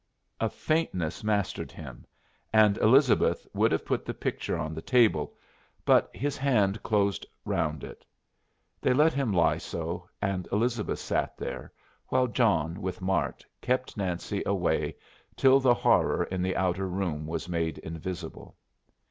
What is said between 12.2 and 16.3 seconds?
John, with Mart, kept Nancy away till the horror